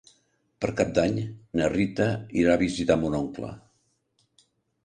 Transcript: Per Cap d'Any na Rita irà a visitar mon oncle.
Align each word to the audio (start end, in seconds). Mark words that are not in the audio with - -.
Per 0.63 0.69
Cap 0.79 0.93
d'Any 0.99 1.19
na 1.61 1.69
Rita 1.73 2.07
irà 2.45 2.57
a 2.57 2.61
visitar 2.65 2.99
mon 3.05 3.19
oncle. 3.23 3.55